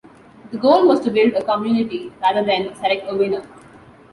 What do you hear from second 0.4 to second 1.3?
The goal was to